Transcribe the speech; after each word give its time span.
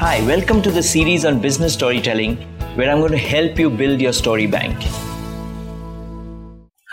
Hi, 0.00 0.22
welcome 0.22 0.62
to 0.62 0.70
the 0.70 0.82
series 0.82 1.26
on 1.26 1.40
business 1.42 1.74
storytelling 1.74 2.36
where 2.74 2.90
I'm 2.90 3.00
going 3.00 3.12
to 3.12 3.18
help 3.18 3.58
you 3.58 3.68
build 3.68 4.00
your 4.00 4.14
story 4.14 4.46
bank. 4.46 4.74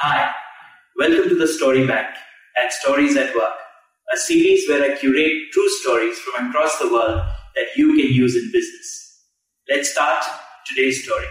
Hi, 0.02 0.30
welcome 1.00 1.30
to 1.30 1.36
the 1.36 1.48
Story 1.48 1.88
Bank 1.88 2.06
at 2.58 2.74
Stories 2.74 3.16
at 3.16 3.34
Work, 3.34 3.54
a 4.14 4.18
series 4.18 4.68
where 4.68 4.84
I 4.84 4.98
curate 4.98 5.32
true 5.54 5.70
stories 5.70 6.20
from 6.20 6.50
across 6.50 6.80
the 6.80 6.92
world 6.92 7.22
that 7.56 7.68
you 7.78 7.96
can 7.96 8.12
use 8.12 8.36
in 8.36 8.52
business. 8.52 9.24
Let's 9.70 9.90
start 9.90 10.22
today's 10.66 11.02
story. 11.02 11.28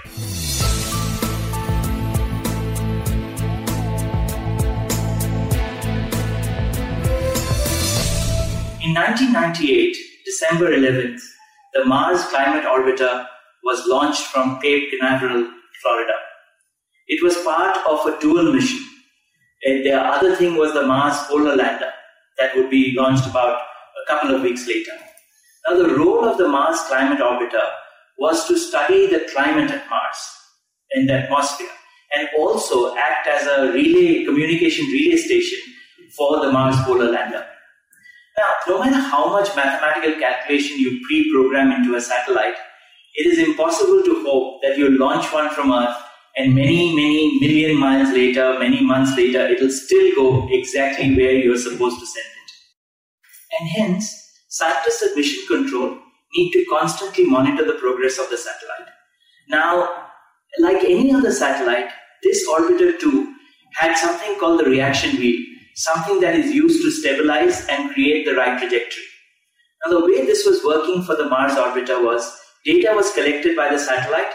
In 8.83 8.95
1998, 8.95 9.97
December 10.25 10.71
11th, 10.75 11.36
the 11.77 11.85
Mars 11.85 12.25
Climate 12.29 12.65
Orbiter 12.65 13.27
was 13.63 13.87
launched 13.87 14.23
from 14.29 14.59
Cape 14.61 14.91
Canaveral, 14.91 15.47
Florida. 15.83 16.15
It 17.07 17.23
was 17.23 17.37
part 17.45 17.77
of 17.87 18.07
a 18.07 18.19
dual 18.19 18.53
mission. 18.53 18.83
And 19.65 19.85
the 19.85 19.95
other 19.95 20.35
thing 20.37 20.57
was 20.57 20.73
the 20.73 20.87
Mars 20.87 21.19
Polar 21.29 21.55
Lander 21.55 21.93
that 22.39 22.57
would 22.57 22.71
be 22.71 22.95
launched 22.97 23.27
about 23.27 23.61
a 23.61 24.11
couple 24.11 24.35
of 24.35 24.43
weeks 24.43 24.67
later. 24.67 24.93
Now, 25.69 25.77
the 25.77 25.95
role 25.97 26.25
of 26.25 26.39
the 26.39 26.49
Mars 26.49 26.81
Climate 26.89 27.19
Orbiter 27.19 27.69
was 28.19 28.47
to 28.49 28.57
study 28.57 29.07
the 29.09 29.29
climate 29.35 29.71
at 29.71 29.89
Mars 29.91 30.19
in 30.93 31.07
the 31.07 31.15
atmosphere 31.25 31.69
and 32.15 32.29
also 32.39 32.97
act 32.97 33.29
as 33.29 33.47
a 33.47 33.73
relay 33.73 34.25
communication 34.25 34.87
relay 34.87 35.17
station 35.17 35.59
for 36.17 36.41
the 36.41 36.51
Mars 36.51 36.77
Polar 36.85 37.11
Lander. 37.11 37.45
Now, 38.39 38.53
no 38.69 38.81
matter 38.81 39.01
how 39.01 39.31
much 39.31 39.55
mathematical 39.57 40.21
calculation 40.21 40.79
you 40.79 41.01
pre-program 41.07 41.73
into 41.73 41.97
a 41.97 42.01
satellite, 42.01 42.57
it 43.15 43.27
is 43.27 43.39
impossible 43.39 44.03
to 44.03 44.23
hope 44.27 44.61
that 44.63 44.77
you 44.77 44.99
launch 44.99 45.33
one 45.33 45.49
from 45.51 45.73
Earth 45.73 45.97
and 46.37 46.55
many, 46.55 46.95
many 46.95 47.39
million 47.41 47.79
miles 47.79 48.13
later, 48.13 48.59
many 48.59 48.83
months 48.83 49.17
later, 49.17 49.47
it'll 49.47 49.71
still 49.71 50.15
go 50.15 50.49
exactly 50.51 51.17
where 51.17 51.33
you're 51.33 51.57
supposed 51.57 51.99
to 51.99 52.07
send 52.07 52.27
it. 52.27 53.59
And 53.59 53.71
hence, 53.71 54.31
scientists 54.49 55.03
at 55.03 55.17
Mission 55.17 55.43
Control 55.47 55.97
need 56.35 56.53
to 56.53 56.67
constantly 56.69 57.25
monitor 57.25 57.65
the 57.65 57.79
progress 57.81 58.19
of 58.19 58.29
the 58.29 58.37
satellite. 58.37 58.93
Now, 59.49 60.09
like 60.59 60.85
any 60.85 61.15
other 61.15 61.33
satellite, 61.33 61.91
this 62.23 62.47
orbiter 62.47 62.99
too 62.99 63.35
had 63.73 63.97
something 63.97 64.39
called 64.39 64.61
the 64.61 64.65
reaction 64.65 65.17
wheel, 65.17 65.56
something 65.77 66.21
that 66.21 66.35
is 66.35 66.53
used 66.53 66.83
to 66.83 66.91
stabilize 66.91 67.67
and 67.69 67.93
create 67.93 68.25
the 68.25 68.35
right 68.35 68.59
trajectory. 68.59 69.05
Now, 69.85 69.99
the 69.99 70.07
way 70.07 70.25
this 70.25 70.47
was 70.47 70.65
working 70.65 71.03
for 71.03 71.15
the 71.15 71.29
Mars 71.29 71.53
orbiter 71.53 72.03
was 72.03 72.35
data 72.65 72.93
was 72.95 73.13
collected 73.13 73.55
by 73.55 73.69
the 73.69 73.79
satellite, 73.79 74.33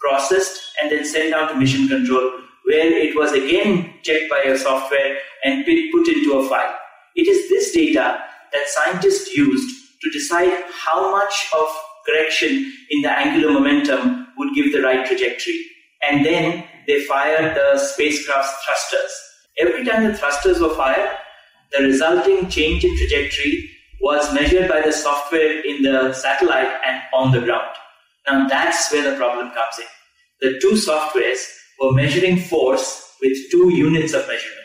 processed, 0.00 0.60
and 0.80 0.92
then 0.92 1.04
sent 1.04 1.30
down 1.30 1.48
to 1.48 1.54
mission 1.54 1.88
control, 1.88 2.30
where 2.66 2.86
it 2.92 3.16
was 3.16 3.32
again 3.32 3.94
checked 4.02 4.30
by 4.30 4.42
a 4.42 4.56
software 4.56 5.16
and 5.44 5.64
put 5.64 6.08
into 6.08 6.38
a 6.38 6.48
file. 6.48 6.76
It 7.16 7.26
is 7.26 7.48
this 7.48 7.72
data 7.72 8.22
that 8.52 8.68
scientists 8.68 9.34
used 9.34 9.74
to 10.02 10.10
decide 10.10 10.52
how 10.72 11.10
much 11.10 11.48
of 11.58 11.68
correction 12.06 12.72
in 12.90 13.02
the 13.02 13.10
angular 13.10 13.52
momentum 13.52 14.28
would 14.36 14.54
give 14.54 14.72
the 14.72 14.82
right 14.82 15.06
trajectory. 15.06 15.58
And 16.02 16.26
then 16.26 16.64
they 16.86 17.04
fired 17.04 17.56
the 17.56 17.78
spacecraft's 17.78 18.52
thrusters 18.64 19.31
Every 19.58 19.84
time 19.84 20.04
the 20.04 20.16
thrusters 20.16 20.60
were 20.60 20.74
fired, 20.74 21.16
the 21.72 21.84
resulting 21.84 22.48
change 22.48 22.84
in 22.84 22.96
trajectory 22.96 23.70
was 24.00 24.32
measured 24.34 24.68
by 24.68 24.80
the 24.80 24.92
software 24.92 25.60
in 25.64 25.82
the 25.82 26.12
satellite 26.12 26.72
and 26.86 27.02
on 27.14 27.32
the 27.32 27.40
ground. 27.40 27.74
Now 28.28 28.48
that's 28.48 28.90
where 28.92 29.10
the 29.10 29.16
problem 29.16 29.50
comes 29.50 29.78
in. 29.78 29.86
The 30.40 30.58
two 30.60 30.72
softwares 30.72 31.46
were 31.80 31.92
measuring 31.92 32.38
force 32.38 33.14
with 33.20 33.36
two 33.50 33.72
units 33.74 34.12
of 34.12 34.26
measurement. 34.26 34.58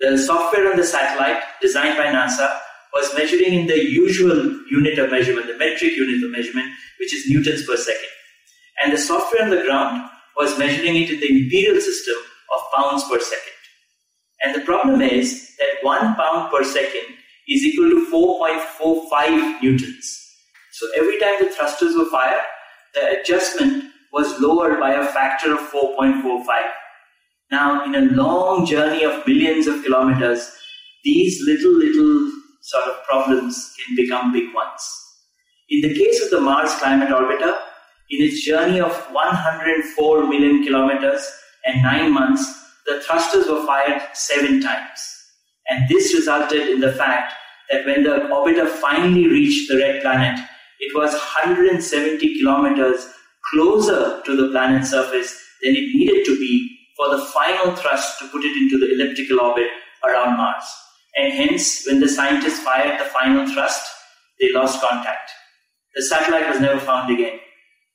The 0.00 0.18
software 0.18 0.70
on 0.70 0.76
the 0.76 0.84
satellite, 0.84 1.42
designed 1.62 1.96
by 1.96 2.06
NASA, 2.06 2.58
was 2.92 3.14
measuring 3.14 3.52
in 3.52 3.66
the 3.66 3.78
usual 3.78 4.36
unit 4.70 4.98
of 4.98 5.10
measurement, 5.10 5.46
the 5.46 5.56
metric 5.56 5.92
unit 5.92 6.24
of 6.24 6.30
measurement, 6.30 6.66
which 6.98 7.14
is 7.14 7.30
newtons 7.30 7.66
per 7.66 7.76
second. 7.76 8.08
And 8.82 8.92
the 8.92 8.98
software 8.98 9.42
on 9.42 9.50
the 9.50 9.62
ground 9.62 10.08
was 10.36 10.58
measuring 10.58 10.96
it 10.96 11.10
in 11.10 11.20
the 11.20 11.44
imperial 11.44 11.80
system 11.80 12.16
of 12.54 12.60
pounds 12.74 13.04
per 13.04 13.20
second. 13.20 13.55
And 14.46 14.54
the 14.54 14.60
problem 14.60 15.02
is 15.02 15.56
that 15.58 15.82
one 15.82 16.14
pound 16.14 16.52
per 16.52 16.62
second 16.62 17.16
is 17.48 17.64
equal 17.64 17.90
to 17.90 18.06
4.45 18.12 19.60
newtons. 19.60 20.22
So 20.70 20.86
every 20.96 21.18
time 21.18 21.34
the 21.40 21.50
thrusters 21.50 21.96
were 21.96 22.04
fired, 22.04 22.44
the 22.94 23.20
adjustment 23.20 23.90
was 24.12 24.38
lowered 24.38 24.78
by 24.78 24.92
a 24.92 25.04
factor 25.06 25.52
of 25.52 25.58
4.45. 25.72 26.46
Now, 27.50 27.84
in 27.84 27.96
a 27.96 28.12
long 28.14 28.66
journey 28.66 29.02
of 29.02 29.26
millions 29.26 29.66
of 29.66 29.82
kilometers, 29.82 30.48
these 31.02 31.42
little, 31.44 31.72
little 31.72 32.30
sort 32.60 32.84
of 32.84 33.02
problems 33.02 33.74
can 33.76 33.96
become 33.96 34.32
big 34.32 34.54
ones. 34.54 34.80
In 35.70 35.80
the 35.80 35.92
case 35.92 36.22
of 36.22 36.30
the 36.30 36.40
Mars 36.40 36.72
Climate 36.76 37.08
Orbiter, 37.08 37.52
in 38.10 38.24
its 38.24 38.44
journey 38.44 38.80
of 38.80 38.94
104 39.10 40.28
million 40.28 40.62
kilometers 40.62 41.28
and 41.64 41.82
nine 41.82 42.12
months, 42.12 42.65
the 42.86 43.00
thrusters 43.00 43.46
were 43.48 43.66
fired 43.66 44.02
seven 44.14 44.60
times. 44.60 45.16
And 45.68 45.88
this 45.88 46.14
resulted 46.14 46.68
in 46.68 46.80
the 46.80 46.92
fact 46.92 47.32
that 47.70 47.84
when 47.84 48.04
the 48.04 48.28
orbiter 48.32 48.68
finally 48.68 49.26
reached 49.26 49.68
the 49.68 49.78
red 49.78 50.02
planet, 50.02 50.38
it 50.78 50.94
was 50.94 51.12
170 51.12 52.38
kilometers 52.38 53.08
closer 53.52 54.22
to 54.24 54.36
the 54.36 54.50
planet's 54.50 54.90
surface 54.90 55.36
than 55.62 55.74
it 55.74 55.94
needed 55.94 56.24
to 56.26 56.38
be 56.38 56.78
for 56.96 57.10
the 57.10 57.24
final 57.26 57.74
thrust 57.76 58.18
to 58.18 58.28
put 58.28 58.44
it 58.44 58.56
into 58.56 58.78
the 58.78 58.92
elliptical 58.94 59.40
orbit 59.40 59.68
around 60.04 60.36
Mars. 60.36 60.64
And 61.16 61.32
hence, 61.32 61.86
when 61.86 62.00
the 62.00 62.08
scientists 62.08 62.60
fired 62.60 63.00
the 63.00 63.04
final 63.04 63.46
thrust, 63.52 63.82
they 64.40 64.52
lost 64.52 64.80
contact. 64.80 65.30
The 65.94 66.02
satellite 66.02 66.48
was 66.48 66.60
never 66.60 66.78
found 66.78 67.12
again. 67.12 67.40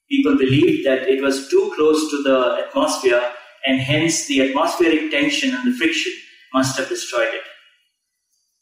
People 0.10 0.38
believed 0.38 0.86
that 0.86 1.08
it 1.08 1.22
was 1.22 1.48
too 1.48 1.72
close 1.76 2.10
to 2.10 2.24
the 2.24 2.66
atmosphere 2.68 3.22
and 3.66 3.80
hence 3.80 4.28
the 4.28 4.42
atmospheric 4.50 5.12
tension 5.12 5.54
and 5.54 5.72
the 5.74 5.78
friction 5.78 6.14
must 6.54 6.78
have 6.78 6.90
destroyed 6.90 7.28
it. 7.34 7.44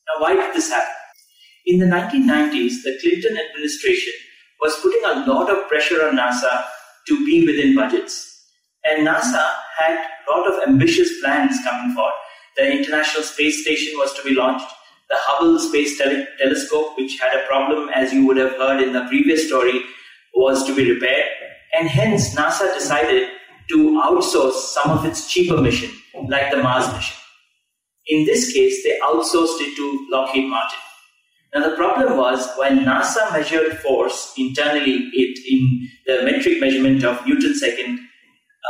Now, 0.07 0.21
why 0.23 0.35
did 0.35 0.53
this 0.53 0.69
happen? 0.69 0.87
In 1.65 1.79
the 1.79 1.85
1990s, 1.85 2.83
the 2.83 2.97
Clinton 3.01 3.37
administration 3.37 4.13
was 4.61 4.79
putting 4.81 5.03
a 5.05 5.25
lot 5.31 5.49
of 5.49 5.67
pressure 5.67 6.07
on 6.07 6.17
NASA 6.17 6.63
to 7.07 7.25
be 7.25 7.45
within 7.45 7.75
budgets. 7.75 8.25
And 8.85 9.07
NASA 9.07 9.53
had 9.77 9.97
a 10.27 10.31
lot 10.31 10.51
of 10.51 10.67
ambitious 10.67 11.19
plans 11.21 11.57
coming 11.63 11.93
forward. 11.93 12.13
The 12.57 12.71
International 12.71 13.23
Space 13.23 13.61
Station 13.63 13.93
was 13.97 14.13
to 14.15 14.23
be 14.23 14.33
launched. 14.33 14.67
The 15.09 15.15
Hubble 15.17 15.59
Space 15.59 15.97
Tele- 15.97 16.27
Telescope, 16.39 16.97
which 16.97 17.19
had 17.19 17.35
a 17.35 17.45
problem, 17.47 17.89
as 17.89 18.13
you 18.13 18.25
would 18.27 18.37
have 18.37 18.53
heard 18.57 18.81
in 18.81 18.93
the 18.93 19.05
previous 19.05 19.47
story, 19.47 19.81
was 20.33 20.65
to 20.65 20.75
be 20.75 20.91
repaired. 20.91 21.25
And 21.77 21.87
hence, 21.87 22.35
NASA 22.35 22.73
decided 22.73 23.29
to 23.69 24.01
outsource 24.03 24.53
some 24.53 24.91
of 24.91 25.05
its 25.05 25.31
cheaper 25.31 25.57
mission, 25.61 25.91
like 26.27 26.51
the 26.51 26.57
Mars 26.57 26.91
mission. 26.93 27.15
In 28.07 28.25
this 28.25 28.51
case, 28.51 28.83
they 28.83 28.97
outsourced 29.03 29.61
it 29.61 29.75
to 29.75 30.07
Lockheed 30.11 30.49
Martin. 30.49 30.79
Now, 31.53 31.67
the 31.67 31.75
problem 31.75 32.17
was 32.17 32.47
when 32.57 32.79
NASA 32.79 33.31
measured 33.31 33.77
force 33.79 34.33
internally 34.37 35.09
it 35.13 35.39
in 35.47 35.89
the 36.05 36.23
metric 36.23 36.59
measurement 36.59 37.03
of 37.03 37.25
Newton 37.25 37.55
second, 37.55 37.99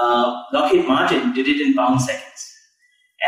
uh, 0.01 0.43
Lockheed 0.53 0.87
Martin 0.87 1.33
did 1.33 1.47
it 1.47 1.59
in 1.59 1.73
pound 1.73 2.01
seconds. 2.01 2.53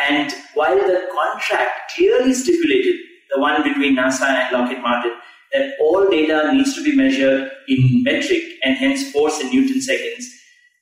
And 0.10 0.34
while 0.54 0.76
the 0.76 1.08
contract 1.14 1.94
clearly 1.96 2.34
stipulated, 2.34 2.96
the 3.34 3.40
one 3.42 3.62
between 3.64 3.96
NASA 3.96 4.24
and 4.24 4.52
Lockheed 4.54 4.82
Martin, 4.82 5.12
that 5.54 5.74
all 5.82 6.10
data 6.10 6.52
needs 6.54 6.76
to 6.76 6.84
be 6.84 6.96
measured 6.96 7.52
in 7.68 8.04
metric 8.04 8.42
and 8.64 8.78
hence 8.78 9.12
force 9.12 9.42
in 9.42 9.50
Newton 9.50 9.82
seconds, 9.82 10.30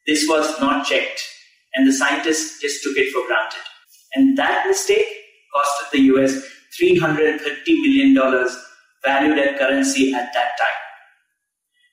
this 0.10 0.26
was 0.28 0.60
not 0.60 0.88
checked, 0.88 1.22
and 1.76 1.88
the 1.88 1.94
scientists 1.94 2.60
just 2.60 2.82
took 2.84 2.98
it 2.98 3.14
for 3.14 3.28
granted. 3.28 3.62
And 4.16 4.36
that 4.40 4.66
mistake 4.66 5.06
costed 5.56 5.92
the 5.92 6.02
US 6.14 6.42
$330 6.82 7.44
million 7.68 8.50
valued 9.06 9.38
at 9.38 9.60
currency 9.60 10.12
at 10.14 10.34
that 10.34 10.58
time. 10.58 10.80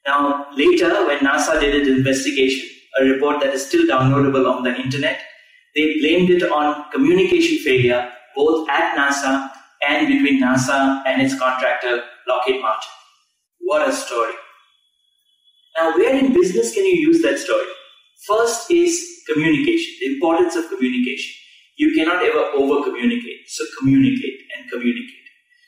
Now, 0.07 0.47
later, 0.57 1.07
when 1.07 1.19
NASA 1.19 1.61
did 1.61 1.75
its 1.75 1.89
investigation, 1.89 2.67
a 2.99 3.05
report 3.05 3.41
that 3.43 3.53
is 3.53 3.67
still 3.67 3.87
downloadable 3.87 4.51
on 4.51 4.63
the 4.63 4.75
internet, 4.75 5.21
they 5.75 5.99
blamed 6.01 6.31
it 6.31 6.43
on 6.51 6.91
communication 6.93 7.59
failure 7.59 8.11
both 8.35 8.67
at 8.71 8.97
NASA 8.97 9.51
and 9.87 10.09
between 10.09 10.43
NASA 10.43 11.03
and 11.07 11.21
its 11.21 11.39
contractor, 11.39 12.03
Lockheed 12.27 12.63
Martin. 12.63 12.91
What 13.61 13.87
a 13.87 13.93
story. 13.93 14.33
Now, 15.77 15.95
where 15.97 16.17
in 16.17 16.33
business 16.33 16.73
can 16.73 16.87
you 16.87 16.97
use 17.09 17.21
that 17.23 17.39
story? 17.39 17.67
First 18.25 18.71
is 18.71 19.23
communication, 19.29 19.95
the 20.01 20.15
importance 20.15 20.57
of 20.57 20.69
communication. 20.69 21.35
You 21.77 21.95
cannot 21.95 22.25
ever 22.25 22.45
over 22.57 22.85
communicate, 22.85 23.49
so 23.49 23.65
communicate 23.79 24.41
and 24.57 24.71
communicate. 24.71 25.27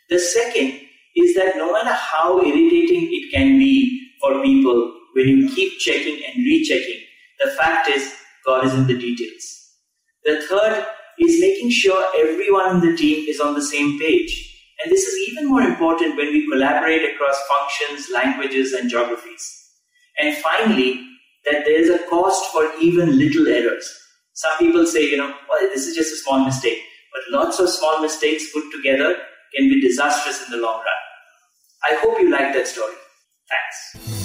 The 0.08 0.18
second 0.18 0.80
is 1.16 1.34
that 1.34 1.56
no 1.56 1.72
matter 1.72 1.92
how 1.92 2.40
irritating 2.40 3.08
it 3.12 3.30
can 3.32 3.58
be 3.58 4.10
for 4.20 4.42
people 4.42 4.94
when 5.14 5.28
you 5.28 5.48
keep 5.54 5.78
checking 5.78 6.20
and 6.24 6.36
rechecking. 6.44 7.00
The 7.40 7.50
fact 7.50 7.88
is, 7.88 8.14
God 8.46 8.64
is 8.64 8.74
in 8.74 8.86
the 8.86 8.98
details. 8.98 9.44
The 10.24 10.42
third 10.42 10.86
is 11.18 11.40
making 11.40 11.70
sure 11.70 12.04
everyone 12.16 12.76
in 12.76 12.90
the 12.90 12.96
team 12.96 13.26
is 13.28 13.40
on 13.40 13.54
the 13.54 13.62
same 13.62 13.98
page. 13.98 14.44
And 14.82 14.92
this 14.92 15.04
is 15.04 15.28
even 15.28 15.48
more 15.48 15.62
important 15.62 16.16
when 16.16 16.28
we 16.28 16.48
collaborate 16.50 17.02
across 17.14 17.36
functions, 17.48 18.08
languages, 18.12 18.72
and 18.72 18.88
geographies. 18.88 19.72
And 20.20 20.36
finally, 20.36 21.07
that 21.46 21.64
there 21.64 21.80
is 21.80 21.90
a 21.90 21.98
cost 22.08 22.52
for 22.52 22.70
even 22.80 23.18
little 23.18 23.48
errors. 23.48 23.88
Some 24.34 24.52
people 24.58 24.86
say, 24.86 25.02
you 25.10 25.16
know, 25.16 25.34
well, 25.48 25.60
this 25.60 25.86
is 25.86 25.96
just 25.96 26.12
a 26.12 26.16
small 26.16 26.44
mistake. 26.44 26.78
But 27.12 27.38
lots 27.38 27.58
of 27.58 27.68
small 27.68 28.00
mistakes 28.00 28.52
put 28.52 28.64
together 28.70 29.16
can 29.56 29.68
be 29.68 29.80
disastrous 29.80 30.44
in 30.44 30.52
the 30.52 30.58
long 30.58 30.76
run. 30.76 30.94
I 31.84 31.98
hope 32.00 32.20
you 32.20 32.30
like 32.30 32.52
that 32.54 32.66
story. 32.66 32.94
Thanks. 33.48 34.17